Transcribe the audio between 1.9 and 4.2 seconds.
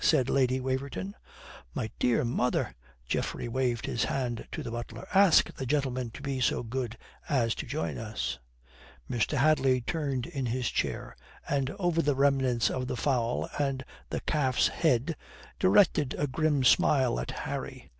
dear mother!" Geoffrey waved his